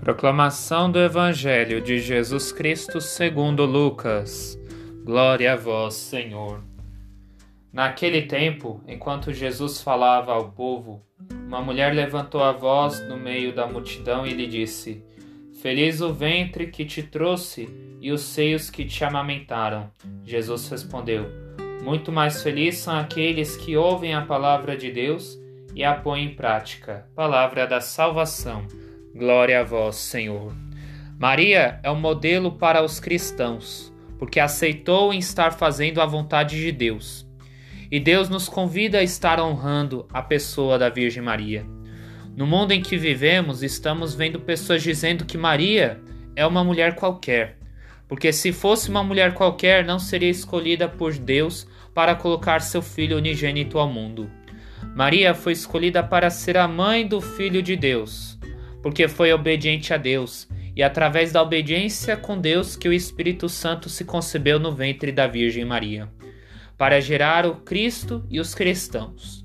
[0.00, 4.58] Proclamação do Evangelho de Jesus Cristo segundo Lucas.
[5.04, 6.64] Glória a vós, Senhor.
[7.70, 11.02] Naquele tempo, enquanto Jesus falava ao povo,
[11.46, 15.04] uma mulher levantou a voz no meio da multidão e lhe disse:
[15.60, 17.68] Feliz o ventre que te trouxe
[18.00, 19.90] e os seios que te amamentaram.
[20.24, 21.26] Jesus respondeu:
[21.84, 25.38] Muito mais felizes são aqueles que ouvem a palavra de Deus
[25.74, 27.06] e a põem em prática.
[27.14, 28.66] Palavra da salvação.
[29.20, 30.50] Glória a vós, Senhor.
[31.18, 36.72] Maria é um modelo para os cristãos, porque aceitou em estar fazendo a vontade de
[36.72, 37.28] Deus.
[37.90, 41.66] E Deus nos convida a estar honrando a pessoa da Virgem Maria.
[42.34, 46.00] No mundo em que vivemos, estamos vendo pessoas dizendo que Maria
[46.34, 47.58] é uma mulher qualquer,
[48.08, 53.18] porque se fosse uma mulher qualquer, não seria escolhida por Deus para colocar seu filho
[53.18, 54.30] unigênito ao mundo.
[54.96, 58.39] Maria foi escolhida para ser a mãe do Filho de Deus
[58.82, 63.88] porque foi obediente a Deus, e através da obediência com Deus que o Espírito Santo
[63.88, 66.08] se concebeu no ventre da Virgem Maria,
[66.78, 69.44] para gerar o Cristo e os cristãos.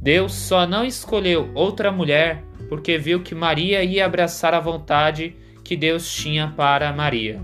[0.00, 5.76] Deus só não escolheu outra mulher porque viu que Maria ia abraçar a vontade que
[5.76, 7.42] Deus tinha para Maria.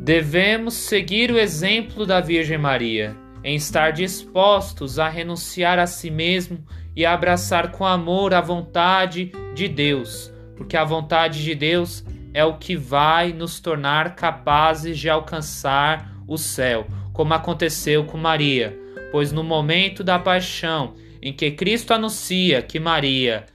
[0.00, 6.64] Devemos seguir o exemplo da Virgem Maria em estar dispostos a renunciar a si mesmo
[6.98, 12.58] e abraçar com amor a vontade de Deus, porque a vontade de Deus é o
[12.58, 18.76] que vai nos tornar capazes de alcançar o céu, como aconteceu com Maria,
[19.12, 23.46] pois no momento da paixão em que Cristo anuncia que Maria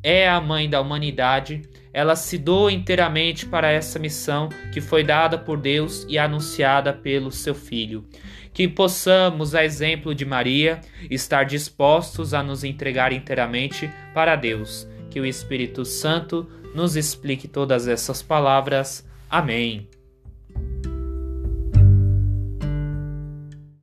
[0.00, 5.36] é a mãe da humanidade, ela se doa inteiramente para essa missão que foi dada
[5.36, 8.06] por Deus e anunciada pelo seu Filho
[8.52, 14.88] que possamos, a exemplo de Maria, estar dispostos a nos entregar inteiramente para Deus.
[15.10, 19.06] Que o Espírito Santo nos explique todas essas palavras.
[19.28, 19.88] Amém.